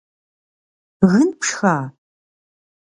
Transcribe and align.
Гын 1.09 1.29
пшха?! 1.39 1.77